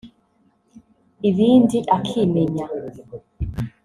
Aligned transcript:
ibindi 1.29 1.77
akimenya 1.95 2.65